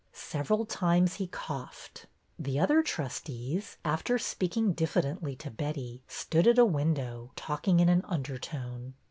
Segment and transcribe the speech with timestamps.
[0.13, 2.07] Several times he coughed.
[2.39, 8.01] The other trustees, after speaking diffidently to Betty, stood at a window, talking in an
[8.05, 8.95] undertone.